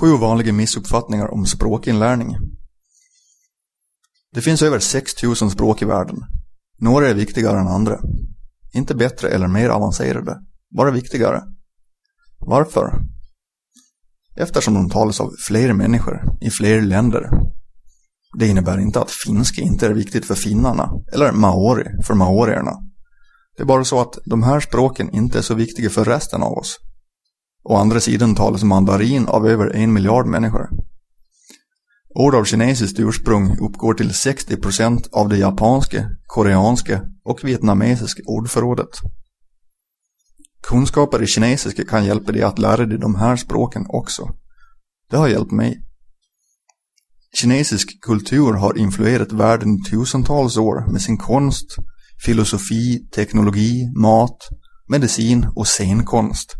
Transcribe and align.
Sju 0.00 0.16
vanliga 0.16 0.52
missuppfattningar 0.52 1.34
om 1.34 1.46
språkinlärning. 1.46 2.36
Det 4.34 4.40
finns 4.40 4.62
över 4.62 4.78
6000 4.78 5.50
språk 5.50 5.82
i 5.82 5.84
världen. 5.84 6.16
Några 6.78 7.08
är 7.08 7.14
viktigare 7.14 7.60
än 7.60 7.68
andra. 7.68 8.00
Inte 8.72 8.94
bättre 8.94 9.28
eller 9.28 9.48
mer 9.48 9.68
avancerade, 9.68 10.36
bara 10.76 10.90
viktigare. 10.90 11.42
Varför? 12.38 13.00
Eftersom 14.36 14.74
de 14.74 14.90
talas 14.90 15.20
av 15.20 15.30
fler 15.46 15.72
människor 15.72 16.22
i 16.40 16.50
fler 16.50 16.80
länder. 16.80 17.30
Det 18.38 18.46
innebär 18.46 18.78
inte 18.78 19.00
att 19.00 19.10
finska 19.10 19.62
inte 19.62 19.86
är 19.86 19.92
viktigt 19.92 20.26
för 20.26 20.34
finnarna 20.34 20.90
eller 21.12 21.32
maori 21.32 21.84
för 22.04 22.14
maorierna. 22.14 22.72
Det 23.56 23.62
är 23.62 23.66
bara 23.66 23.84
så 23.84 24.00
att 24.00 24.18
de 24.24 24.42
här 24.42 24.60
språken 24.60 25.14
inte 25.14 25.38
är 25.38 25.42
så 25.42 25.54
viktiga 25.54 25.90
för 25.90 26.04
resten 26.04 26.42
av 26.42 26.52
oss. 26.52 26.78
Å 27.64 27.76
andra 27.76 28.00
sidan 28.00 28.34
talas 28.34 28.64
mandarin 28.64 29.26
av 29.26 29.46
över 29.48 29.76
en 29.76 29.92
miljard 29.92 30.26
människor. 30.26 30.68
Ord 32.14 32.34
av 32.34 32.44
kinesiskt 32.44 32.98
ursprung 32.98 33.56
uppgår 33.60 33.94
till 33.94 34.10
60% 34.10 35.08
av 35.12 35.28
det 35.28 35.36
japanska, 35.36 36.10
koreanska 36.26 37.02
och 37.24 37.44
vietnamesiska 37.44 38.22
ordförrådet. 38.26 38.88
Kunskaper 40.68 41.22
i 41.22 41.26
kinesiska 41.26 41.84
kan 41.84 42.04
hjälpa 42.04 42.32
dig 42.32 42.42
att 42.42 42.58
lära 42.58 42.86
dig 42.86 42.98
de 42.98 43.14
här 43.14 43.36
språken 43.36 43.86
också. 43.88 44.28
Det 45.10 45.16
har 45.16 45.28
hjälpt 45.28 45.52
mig. 45.52 45.84
Kinesisk 47.40 48.00
kultur 48.00 48.52
har 48.52 48.78
influerat 48.78 49.32
världen 49.32 49.74
i 49.74 49.90
tusentals 49.90 50.56
år 50.56 50.92
med 50.92 51.02
sin 51.02 51.18
konst, 51.18 51.76
filosofi, 52.24 53.08
teknologi, 53.14 53.92
mat, 53.96 54.38
medicin 54.88 55.46
och 55.56 55.66
scenkonst. 55.66 56.54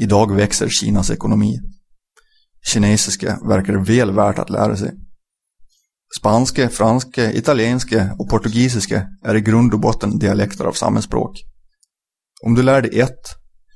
Idag 0.00 0.34
växer 0.34 0.68
Kinas 0.68 1.10
ekonomi. 1.10 1.58
Kinesiska 2.72 3.38
verkar 3.48 3.72
väl 3.72 4.12
värt 4.12 4.38
att 4.38 4.50
lära 4.50 4.76
sig. 4.76 4.92
Spanske, 6.18 6.68
franske, 6.68 7.32
italienske 7.32 8.10
och 8.18 8.28
portugisiska 8.28 9.06
är 9.24 9.34
i 9.34 9.40
grund 9.40 9.74
och 9.74 9.80
botten 9.80 10.18
dialekter 10.18 10.64
av 10.64 10.72
samma 10.72 11.02
språk. 11.02 11.38
Om 12.44 12.54
du 12.54 12.62
lär 12.62 12.82
dig 12.82 13.00
ett 13.00 13.26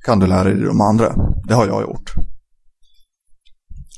kan 0.04 0.18
du 0.18 0.26
lära 0.26 0.44
dig 0.44 0.60
de 0.60 0.80
andra. 0.80 1.14
Det 1.48 1.54
har 1.54 1.66
jag 1.66 1.82
gjort. 1.82 2.12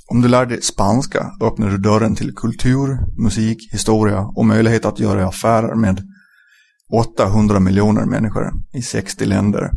Om 0.06 0.22
du 0.22 0.28
lär 0.28 0.46
dig 0.46 0.62
spanska 0.62 1.30
öppnar 1.42 1.70
du 1.70 1.78
dörren 1.78 2.14
till 2.14 2.34
kultur, 2.34 2.98
musik, 3.22 3.72
historia 3.72 4.20
och 4.20 4.46
möjlighet 4.46 4.84
att 4.84 5.00
göra 5.00 5.28
affärer 5.28 5.74
med 5.74 6.02
800 6.92 7.60
miljoner 7.60 8.04
människor 8.04 8.52
i 8.72 8.82
60 8.82 9.24
länder, 9.24 9.70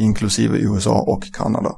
inklusive 0.00 0.58
USA 0.58 1.00
och 1.00 1.24
Kanada. 1.32 1.74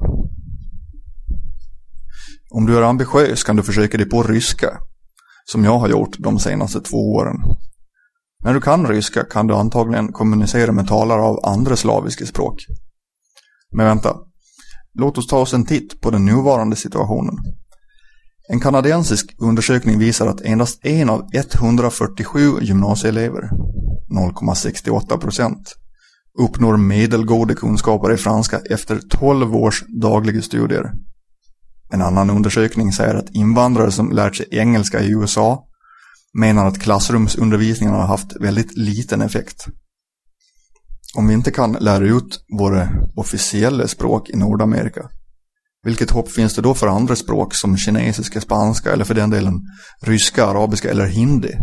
Om 2.50 2.66
du 2.66 2.76
är 2.78 2.82
ambitiös 2.82 3.44
kan 3.44 3.56
du 3.56 3.62
försöka 3.62 3.96
dig 3.98 4.08
på 4.08 4.22
ryska, 4.22 4.78
som 5.44 5.64
jag 5.64 5.78
har 5.78 5.88
gjort 5.88 6.18
de 6.18 6.38
senaste 6.38 6.80
två 6.80 7.12
åren. 7.14 7.36
När 8.44 8.54
du 8.54 8.60
kan 8.60 8.86
ryska 8.88 9.24
kan 9.24 9.46
du 9.46 9.54
antagligen 9.54 10.12
kommunicera 10.12 10.72
med 10.72 10.88
talare 10.88 11.22
av 11.22 11.40
andra 11.46 11.76
slaviska 11.76 12.26
språk. 12.26 12.66
Men 13.72 13.86
vänta, 13.86 14.16
låt 14.94 15.18
oss 15.18 15.26
ta 15.26 15.38
oss 15.38 15.54
en 15.54 15.64
titt 15.64 16.00
på 16.00 16.10
den 16.10 16.24
nuvarande 16.24 16.76
situationen. 16.76 17.36
En 18.48 18.60
kanadensisk 18.60 19.34
undersökning 19.38 19.98
visar 19.98 20.26
att 20.26 20.40
endast 20.40 20.84
en 20.84 21.10
av 21.10 21.24
147 21.32 22.40
gymnasieelever, 22.60 23.50
0,68 24.10 25.18
procent, 25.18 25.74
uppnår 26.38 26.76
medelgoda 26.76 27.54
kunskaper 27.54 28.12
i 28.12 28.16
franska 28.16 28.60
efter 28.70 29.00
12 29.10 29.56
års 29.56 29.84
dagliga 30.02 30.42
studier. 30.42 30.92
En 31.92 32.02
annan 32.02 32.30
undersökning 32.30 32.92
säger 32.92 33.14
att 33.14 33.30
invandrare 33.30 33.90
som 33.90 34.12
lärt 34.12 34.36
sig 34.36 34.46
engelska 34.50 35.00
i 35.00 35.10
USA 35.10 35.64
menar 36.38 36.66
att 36.66 36.80
klassrumsundervisningen 36.80 37.94
har 37.94 38.06
haft 38.06 38.40
väldigt 38.40 38.76
liten 38.76 39.22
effekt. 39.22 39.66
Om 41.14 41.28
vi 41.28 41.34
inte 41.34 41.50
kan 41.50 41.72
lära 41.72 42.04
ut 42.04 42.44
våra 42.58 42.88
officiella 43.16 43.88
språk 43.88 44.30
i 44.30 44.36
Nordamerika, 44.36 45.08
vilket 45.84 46.10
hopp 46.10 46.30
finns 46.30 46.54
det 46.54 46.62
då 46.62 46.74
för 46.74 46.86
andra 46.86 47.16
språk 47.16 47.54
som 47.54 47.76
kinesiska, 47.76 48.40
spanska 48.40 48.92
eller 48.92 49.04
för 49.04 49.14
den 49.14 49.30
delen 49.30 49.60
ryska, 50.02 50.46
arabiska 50.46 50.90
eller 50.90 51.06
hindi? 51.06 51.56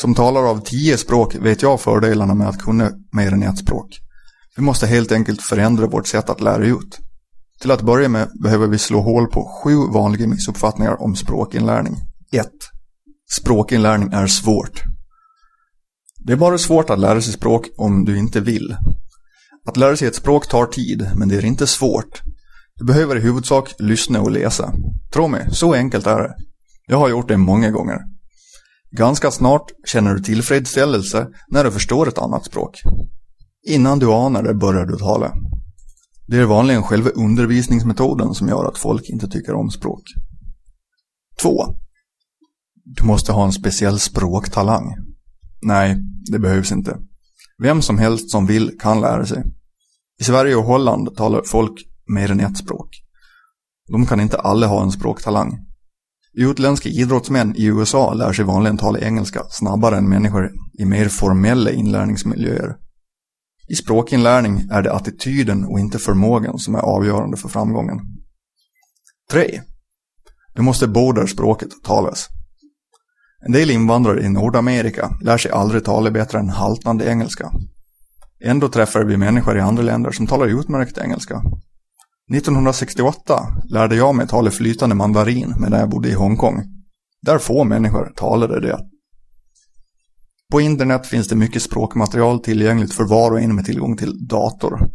Som 0.00 0.14
talare 0.14 0.46
av 0.46 0.60
tio 0.64 0.98
språk 0.98 1.34
vet 1.34 1.62
jag 1.62 1.80
fördelarna 1.80 2.34
med 2.34 2.48
att 2.48 2.62
kunna 2.62 2.90
mer 3.12 3.32
än 3.32 3.42
ett 3.42 3.58
språk. 3.58 3.98
Vi 4.56 4.62
måste 4.62 4.86
helt 4.86 5.12
enkelt 5.12 5.42
förändra 5.42 5.86
vårt 5.86 6.06
sätt 6.06 6.30
att 6.30 6.40
lära 6.40 6.64
ut. 6.64 6.98
Till 7.60 7.70
att 7.70 7.82
börja 7.82 8.08
med 8.08 8.28
behöver 8.42 8.66
vi 8.66 8.78
slå 8.78 9.00
hål 9.00 9.26
på 9.26 9.60
sju 9.64 9.76
vanliga 9.92 10.26
missuppfattningar 10.26 11.02
om 11.02 11.16
språkinlärning. 11.16 11.96
1. 12.32 12.48
Språkinlärning 13.30 14.12
är 14.12 14.26
svårt. 14.26 14.82
Det 16.18 16.32
är 16.32 16.36
bara 16.36 16.58
svårt 16.58 16.90
att 16.90 16.98
lära 16.98 17.20
sig 17.20 17.32
språk 17.32 17.66
om 17.76 18.04
du 18.04 18.18
inte 18.18 18.40
vill. 18.40 18.76
Att 19.66 19.76
lära 19.76 19.96
sig 19.96 20.08
ett 20.08 20.16
språk 20.16 20.48
tar 20.48 20.66
tid, 20.66 21.10
men 21.16 21.28
det 21.28 21.36
är 21.36 21.44
inte 21.44 21.66
svårt. 21.66 22.20
Du 22.74 22.84
behöver 22.84 23.16
i 23.16 23.20
huvudsak 23.20 23.74
lyssna 23.78 24.20
och 24.20 24.30
läsa. 24.30 24.72
Tro 25.12 25.28
mig, 25.28 25.48
så 25.52 25.74
enkelt 25.74 26.06
är 26.06 26.22
det. 26.22 26.34
Jag 26.86 26.98
har 26.98 27.08
gjort 27.08 27.28
det 27.28 27.36
många 27.36 27.70
gånger. 27.70 28.17
Ganska 28.90 29.30
snart 29.30 29.70
känner 29.86 30.14
du 30.14 30.22
tillfredsställelse 30.22 31.28
när 31.48 31.64
du 31.64 31.70
förstår 31.70 32.08
ett 32.08 32.18
annat 32.18 32.44
språk. 32.44 32.80
Innan 33.66 33.98
du 33.98 34.12
anar 34.12 34.42
det 34.42 34.54
börjar 34.54 34.86
du 34.86 34.96
tala. 34.96 35.32
Det 36.26 36.36
är 36.36 36.44
vanligen 36.44 36.82
själva 36.82 37.10
undervisningsmetoden 37.10 38.34
som 38.34 38.48
gör 38.48 38.64
att 38.64 38.78
folk 38.78 39.08
inte 39.08 39.28
tycker 39.28 39.54
om 39.54 39.70
språk. 39.70 40.02
2. 41.42 41.64
Du 42.84 43.04
måste 43.04 43.32
ha 43.32 43.44
en 43.44 43.52
speciell 43.52 43.98
språktalang. 43.98 44.94
Nej, 45.62 45.96
det 46.30 46.38
behövs 46.38 46.72
inte. 46.72 46.98
Vem 47.62 47.82
som 47.82 47.98
helst 47.98 48.30
som 48.30 48.46
vill 48.46 48.78
kan 48.78 49.00
lära 49.00 49.26
sig. 49.26 49.42
I 50.20 50.24
Sverige 50.24 50.56
och 50.56 50.64
Holland 50.64 51.16
talar 51.16 51.42
folk 51.46 51.72
mer 52.14 52.30
än 52.30 52.40
ett 52.40 52.58
språk. 52.58 52.88
De 53.90 54.06
kan 54.06 54.20
inte 54.20 54.38
alla 54.38 54.66
ha 54.66 54.82
en 54.82 54.92
språktalang. 54.92 55.67
Utländska 56.32 56.88
idrottsmän 56.88 57.56
i 57.56 57.64
USA 57.64 58.14
lär 58.14 58.32
sig 58.32 58.44
vanligen 58.44 58.78
tala 58.78 58.98
engelska 58.98 59.42
snabbare 59.50 59.96
än 59.96 60.08
människor 60.08 60.50
i 60.78 60.84
mer 60.84 61.08
formella 61.08 61.70
inlärningsmiljöer. 61.70 62.76
I 63.68 63.74
språkinlärning 63.74 64.68
är 64.70 64.82
det 64.82 64.92
attityden 64.92 65.64
och 65.64 65.80
inte 65.80 65.98
förmågan 65.98 66.58
som 66.58 66.74
är 66.74 66.78
avgörande 66.78 67.36
för 67.36 67.48
framgången. 67.48 67.98
3. 69.30 69.60
Du 70.54 70.62
måste 70.62 70.88
bo 70.88 71.12
där 71.12 71.26
språket 71.26 71.68
talas. 71.84 72.28
En 73.46 73.52
del 73.52 73.70
invandrare 73.70 74.24
i 74.24 74.28
Nordamerika 74.28 75.10
lär 75.20 75.38
sig 75.38 75.50
aldrig 75.50 75.84
tala 75.84 76.10
bättre 76.10 76.38
än 76.38 76.48
haltande 76.48 77.10
engelska. 77.10 77.52
Ändå 78.44 78.68
träffar 78.68 79.04
vi 79.04 79.16
människor 79.16 79.58
i 79.58 79.60
andra 79.60 79.82
länder 79.82 80.10
som 80.10 80.26
talar 80.26 80.46
utmärkt 80.46 80.98
engelska. 80.98 81.42
1968 82.34 83.40
lärde 83.68 83.96
jag 83.96 84.14
mig 84.14 84.28
tala 84.28 84.50
flytande 84.50 84.94
mandarin 84.94 85.54
medan 85.58 85.80
jag 85.80 85.90
bodde 85.90 86.08
i 86.08 86.14
Hongkong. 86.14 86.64
Där 87.22 87.38
få 87.38 87.64
människor 87.64 88.12
talade 88.16 88.60
det. 88.60 88.78
På 90.50 90.60
internet 90.60 91.06
finns 91.06 91.28
det 91.28 91.36
mycket 91.36 91.62
språkmaterial 91.62 92.40
tillgängligt 92.40 92.94
för 92.94 93.04
var 93.04 93.30
och 93.30 93.40
en 93.40 93.54
med 93.54 93.64
tillgång 93.64 93.96
till 93.96 94.26
dator. 94.26 94.90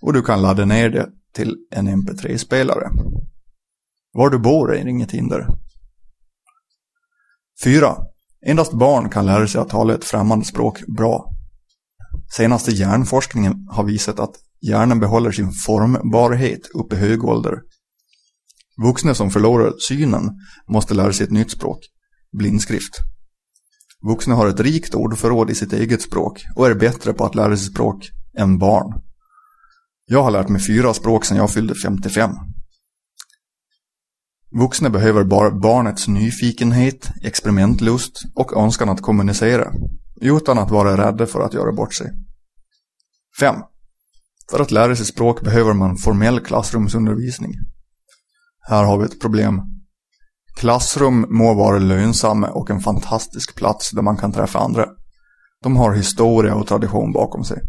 Och 0.00 0.12
du 0.12 0.22
kan 0.22 0.42
ladda 0.42 0.64
ner 0.64 0.90
det 0.90 1.08
till 1.34 1.56
en 1.70 1.88
mp3-spelare. 1.88 2.90
Var 4.12 4.30
du 4.30 4.38
bor 4.38 4.74
är 4.74 4.86
inget 4.86 5.12
hinder. 5.12 5.46
4. 7.64 7.96
Endast 8.46 8.72
barn 8.72 9.08
kan 9.08 9.26
lära 9.26 9.48
sig 9.48 9.60
att 9.60 9.68
tala 9.68 9.94
ett 9.94 10.04
främmande 10.04 10.44
språk 10.44 10.86
bra. 10.86 11.32
Senaste 12.36 12.70
hjärnforskningen 12.70 13.68
har 13.70 13.84
visat 13.84 14.20
att 14.20 14.34
hjärnan 14.60 15.00
behåller 15.00 15.32
sin 15.32 15.52
formbarhet 15.52 16.70
upp 16.74 16.92
i 16.92 16.96
hög 16.96 17.24
ålder. 17.24 17.54
Vuxna 18.82 19.14
som 19.14 19.30
förlorar 19.30 19.72
synen 19.88 20.30
måste 20.68 20.94
lära 20.94 21.12
sig 21.12 21.24
ett 21.24 21.32
nytt 21.32 21.50
språk, 21.50 21.78
blindskrift. 22.32 22.94
Vuxna 24.08 24.34
har 24.34 24.48
ett 24.48 24.60
rikt 24.60 24.94
ordförråd 24.94 25.50
i 25.50 25.54
sitt 25.54 25.72
eget 25.72 26.02
språk 26.02 26.44
och 26.56 26.66
är 26.66 26.74
bättre 26.74 27.12
på 27.12 27.24
att 27.24 27.34
lära 27.34 27.56
sig 27.56 27.66
språk 27.66 28.10
än 28.38 28.58
barn. 28.58 29.02
Jag 30.06 30.22
har 30.22 30.30
lärt 30.30 30.48
mig 30.48 30.62
fyra 30.62 30.94
språk 30.94 31.24
sedan 31.24 31.36
jag 31.36 31.50
fyllde 31.50 31.74
55. 31.74 32.30
Vuxna 34.60 34.90
behöver 34.90 35.24
bara 35.24 35.50
barnets 35.50 36.08
nyfikenhet, 36.08 37.08
experimentlust 37.22 38.22
och 38.34 38.56
önskan 38.56 38.88
att 38.88 39.02
kommunicera, 39.02 39.72
utan 40.20 40.58
att 40.58 40.70
vara 40.70 41.06
rädda 41.06 41.26
för 41.26 41.40
att 41.40 41.54
göra 41.54 41.72
bort 41.72 41.94
sig. 41.94 42.10
5. 43.40 43.54
För 44.50 44.60
att 44.60 44.70
lära 44.70 44.96
sig 44.96 45.06
språk 45.06 45.42
behöver 45.42 45.72
man 45.72 45.96
formell 45.96 46.40
klassrumsundervisning. 46.40 47.52
Här 48.60 48.84
har 48.84 48.98
vi 48.98 49.04
ett 49.04 49.20
problem. 49.20 49.62
Klassrum 50.56 51.26
må 51.28 51.54
vara 51.54 51.78
lönsamma 51.78 52.48
och 52.48 52.70
en 52.70 52.80
fantastisk 52.80 53.54
plats 53.54 53.90
där 53.90 54.02
man 54.02 54.16
kan 54.16 54.32
träffa 54.32 54.58
andra. 54.58 54.86
De 55.62 55.76
har 55.76 55.92
historia 55.92 56.54
och 56.54 56.66
tradition 56.66 57.12
bakom 57.12 57.44
sig. 57.44 57.62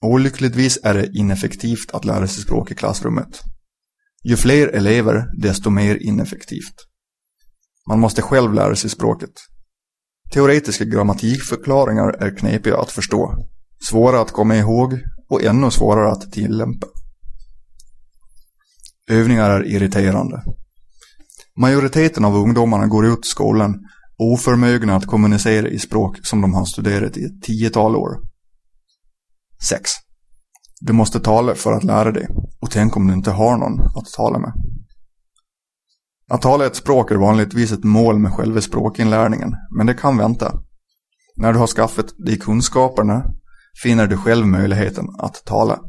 Olyckligtvis 0.00 0.78
är 0.82 0.94
det 0.94 1.10
ineffektivt 1.14 1.90
att 1.92 2.04
lära 2.04 2.28
sig 2.28 2.42
språk 2.42 2.70
i 2.70 2.74
klassrummet. 2.74 3.40
Ju 4.24 4.36
fler 4.36 4.68
elever, 4.68 5.26
desto 5.42 5.70
mer 5.70 5.96
ineffektivt. 5.96 6.74
Man 7.88 8.00
måste 8.00 8.22
själv 8.22 8.54
lära 8.54 8.76
sig 8.76 8.90
språket. 8.90 9.30
Teoretiska 10.32 10.84
grammatikförklaringar 10.84 12.08
är 12.08 12.36
knepiga 12.36 12.78
att 12.78 12.92
förstå, 12.92 13.48
svåra 13.88 14.20
att 14.20 14.32
komma 14.32 14.56
ihåg 14.56 15.00
och 15.34 15.42
ännu 15.42 15.70
svårare 15.70 16.12
att 16.12 16.32
tillämpa. 16.32 16.86
Övningar 19.10 19.50
är 19.50 19.66
irriterande. 19.66 20.42
Majoriteten 21.60 22.24
av 22.24 22.36
ungdomarna 22.36 22.86
går 22.86 23.06
ut 23.06 23.26
skolan 23.26 23.74
oförmögna 24.18 24.96
att 24.96 25.06
kommunicera 25.06 25.68
i 25.68 25.78
språk 25.78 26.18
som 26.22 26.40
de 26.40 26.54
har 26.54 26.64
studerat 26.64 27.16
i 27.16 27.24
ett 27.24 27.42
tiotal 27.42 27.96
år. 27.96 28.10
6. 29.68 29.90
Du 30.80 30.92
måste 30.92 31.20
tala 31.20 31.54
för 31.54 31.72
att 31.72 31.84
lära 31.84 32.12
dig 32.12 32.28
och 32.60 32.70
tänk 32.70 32.96
om 32.96 33.06
du 33.06 33.14
inte 33.14 33.30
har 33.30 33.56
någon 33.56 33.80
att 33.80 34.12
tala 34.16 34.38
med. 34.38 34.52
Att 36.30 36.42
tala 36.42 36.66
ett 36.66 36.76
språk 36.76 37.10
är 37.10 37.16
vanligtvis 37.16 37.72
ett 37.72 37.84
mål 37.84 38.18
med 38.18 38.32
själva 38.32 38.60
språkinlärningen, 38.60 39.54
men 39.76 39.86
det 39.86 39.94
kan 39.94 40.16
vänta. 40.16 40.52
När 41.36 41.52
du 41.52 41.58
har 41.58 41.66
skaffat 41.66 42.06
dig 42.26 42.38
kunskaperna 42.38 43.33
finner 43.82 44.06
du 44.06 44.16
själv 44.16 44.46
möjligheten 44.46 45.06
att 45.18 45.44
tala. 45.44 45.80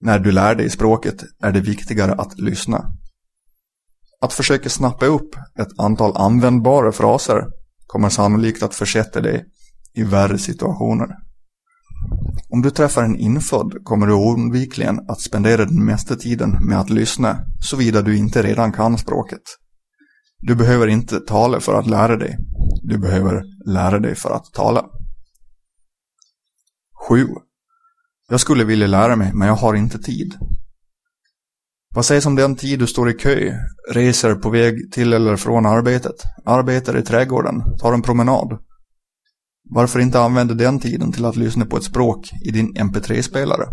När 0.00 0.18
du 0.18 0.32
lär 0.32 0.54
dig 0.54 0.70
språket 0.70 1.24
är 1.42 1.52
det 1.52 1.60
viktigare 1.60 2.12
att 2.12 2.38
lyssna. 2.38 2.84
Att 4.20 4.32
försöka 4.32 4.68
snappa 4.68 5.06
upp 5.06 5.34
ett 5.58 5.78
antal 5.78 6.16
användbara 6.16 6.92
fraser 6.92 7.44
kommer 7.86 8.08
sannolikt 8.08 8.62
att 8.62 8.74
försätta 8.74 9.20
dig 9.20 9.44
i 9.94 10.02
värre 10.02 10.38
situationer. 10.38 11.08
Om 12.48 12.62
du 12.62 12.70
träffar 12.70 13.04
en 13.04 13.16
infödd 13.16 13.84
kommer 13.84 14.06
du 14.06 14.12
oundvikligen 14.12 15.00
att 15.08 15.20
spendera 15.20 15.64
den 15.64 15.84
mesta 15.84 16.16
tiden 16.16 16.58
med 16.68 16.80
att 16.80 16.90
lyssna, 16.90 17.38
såvida 17.60 18.02
du 18.02 18.16
inte 18.16 18.42
redan 18.42 18.72
kan 18.72 18.98
språket. 18.98 19.42
Du 20.38 20.54
behöver 20.54 20.86
inte 20.86 21.20
tala 21.20 21.60
för 21.60 21.74
att 21.74 21.86
lära 21.86 22.16
dig. 22.16 22.36
Du 22.82 22.98
behöver 22.98 23.42
lära 23.66 23.98
dig 23.98 24.14
för 24.14 24.30
att 24.30 24.44
tala. 24.52 24.84
7. 27.08 27.26
Jag 28.28 28.40
skulle 28.40 28.64
vilja 28.64 28.86
lära 28.86 29.16
mig, 29.16 29.30
men 29.34 29.48
jag 29.48 29.54
har 29.54 29.74
inte 29.74 29.98
tid. 29.98 30.34
Vad 31.94 32.04
sägs 32.04 32.26
om 32.26 32.36
den 32.36 32.56
tid 32.56 32.78
du 32.78 32.86
står 32.86 33.10
i 33.10 33.12
kö, 33.12 33.52
reser 33.90 34.34
på 34.34 34.50
väg 34.50 34.92
till 34.92 35.12
eller 35.12 35.36
från 35.36 35.66
arbetet, 35.66 36.16
arbetar 36.46 36.98
i 36.98 37.02
trädgården, 37.02 37.62
tar 37.78 37.92
en 37.92 38.02
promenad? 38.02 38.58
Varför 39.70 40.00
inte 40.00 40.20
använda 40.20 40.54
den 40.54 40.78
tiden 40.78 41.12
till 41.12 41.24
att 41.24 41.36
lyssna 41.36 41.66
på 41.66 41.76
ett 41.76 41.84
språk 41.84 42.30
i 42.44 42.50
din 42.50 42.74
mp3-spelare? 42.74 43.68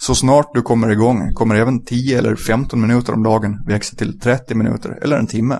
Så 0.00 0.14
snart 0.14 0.54
du 0.54 0.62
kommer 0.62 0.90
igång 0.90 1.34
kommer 1.34 1.54
även 1.54 1.84
10 1.84 2.18
eller 2.18 2.36
15 2.36 2.80
minuter 2.80 3.12
om 3.12 3.22
dagen 3.22 3.64
växa 3.66 3.96
till 3.96 4.20
30 4.20 4.54
minuter 4.54 4.98
eller 5.02 5.18
en 5.18 5.26
timme. 5.26 5.58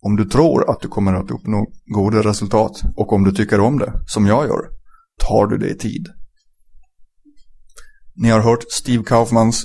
Om 0.00 0.16
du 0.16 0.24
tror 0.24 0.70
att 0.70 0.80
du 0.80 0.88
kommer 0.88 1.14
att 1.14 1.30
uppnå 1.30 1.66
goda 1.86 2.22
resultat 2.22 2.82
och 2.96 3.12
om 3.12 3.24
du 3.24 3.32
tycker 3.32 3.60
om 3.60 3.78
det, 3.78 3.92
som 4.06 4.26
jag 4.26 4.46
gör, 4.46 4.81
tar 5.28 5.46
du 5.46 5.58
dig 5.58 5.78
tid. 5.78 6.08
Ni 8.14 8.28
har 8.28 8.40
hört 8.40 8.64
Steve 8.70 9.04
Kaufmans 9.04 9.64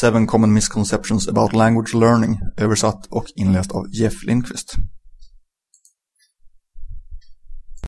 Seven 0.00 0.26
Common 0.26 0.52
Misconceptions 0.52 1.28
About 1.28 1.52
Language 1.52 1.94
Learning 1.94 2.40
översatt 2.56 3.06
och 3.10 3.24
inläst 3.36 3.72
av 3.72 3.84
Jeff 3.92 4.24
Lindqvist. 4.24 4.74